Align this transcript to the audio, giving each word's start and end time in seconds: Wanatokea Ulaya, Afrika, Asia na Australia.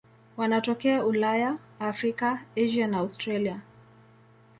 Wanatokea 0.37 1.05
Ulaya, 1.05 1.57
Afrika, 1.79 2.45
Asia 2.57 2.87
na 2.87 2.97
Australia. 2.97 3.61